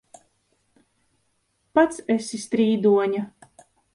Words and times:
Pats 1.77 2.01
esi 2.15 2.41
strīdoņa! 2.47 3.25